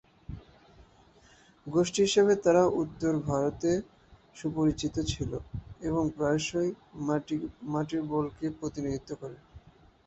গোষ্ঠী 1.67 1.99
হিসাবে, 2.07 2.33
তারা 2.45 2.63
উত্তর 2.81 3.13
ভারতে 3.27 3.71
সুপরিচিত 4.35 4.95
ছিল 5.11 5.31
এবং 5.81 6.03
প্রায়শই 6.17 6.69
মাটির 7.71 8.01
বলকে 8.11 8.45
প্রতিনিধিত্ব 8.59 9.11
করে। 9.21 9.37